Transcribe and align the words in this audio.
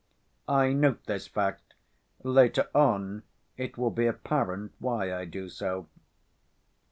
I 0.49 0.73
note 0.73 1.03
this 1.05 1.27
fact, 1.27 1.75
later 2.23 2.69
on 2.73 3.21
it 3.55 3.77
will 3.77 3.91
be 3.91 4.07
apparent 4.07 4.71
why 4.79 5.13
I 5.13 5.25
do 5.25 5.47
so. 5.47 5.89